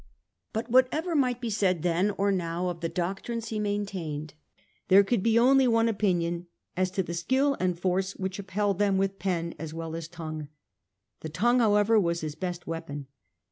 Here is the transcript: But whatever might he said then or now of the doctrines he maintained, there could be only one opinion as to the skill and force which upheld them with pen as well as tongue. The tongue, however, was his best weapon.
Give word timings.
But 0.51 0.71
whatever 0.71 1.13
might 1.15 1.37
he 1.43 1.51
said 1.51 1.83
then 1.83 2.09
or 2.17 2.31
now 2.31 2.69
of 2.69 2.79
the 2.79 2.89
doctrines 2.89 3.49
he 3.49 3.59
maintained, 3.59 4.33
there 4.87 5.03
could 5.03 5.21
be 5.21 5.37
only 5.37 5.67
one 5.67 5.87
opinion 5.87 6.47
as 6.75 6.89
to 6.97 7.03
the 7.03 7.13
skill 7.13 7.55
and 7.59 7.79
force 7.79 8.15
which 8.15 8.39
upheld 8.39 8.79
them 8.79 8.97
with 8.97 9.19
pen 9.19 9.53
as 9.59 9.75
well 9.75 9.95
as 9.95 10.07
tongue. 10.07 10.47
The 11.19 11.29
tongue, 11.29 11.59
however, 11.59 11.99
was 11.99 12.21
his 12.21 12.33
best 12.33 12.65
weapon. 12.65 13.05